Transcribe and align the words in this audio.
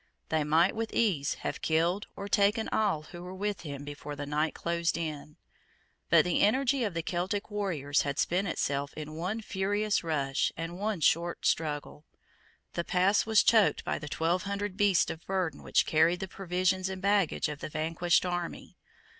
They 0.29 0.43
might 0.43 0.75
with 0.75 0.91
ease 0.95 1.35
have 1.45 1.61
killed 1.61 2.07
or 2.15 2.27
taken 2.27 2.67
all 2.69 3.03
who 3.03 3.21
were 3.21 3.35
with 3.35 3.61
him 3.61 3.83
before 3.83 4.15
the 4.15 4.25
night 4.25 4.55
closed 4.55 4.97
in. 4.97 5.37
But 6.09 6.25
the 6.25 6.41
energy 6.41 6.83
of 6.83 6.95
the 6.95 7.03
Celtic 7.03 7.51
warriors 7.51 8.01
had 8.01 8.17
spent 8.17 8.47
itself 8.47 8.95
in 8.95 9.13
one 9.13 9.41
furious 9.41 10.03
rush 10.03 10.51
and 10.57 10.79
one 10.79 11.01
short 11.01 11.45
struggle. 11.45 12.03
The 12.73 12.83
pass 12.83 13.27
was 13.27 13.43
choked 13.43 13.83
by 13.85 13.99
the 13.99 14.09
twelve 14.09 14.41
hundred 14.41 14.75
beasts 14.75 15.11
of 15.11 15.23
burden 15.27 15.61
which 15.61 15.85
carried 15.85 16.19
the 16.21 16.27
provisions 16.27 16.89
and 16.89 16.99
baggage 16.99 17.47
of 17.47 17.59
the 17.59 17.69
vanquished 17.69 18.25
army. 18.25 18.77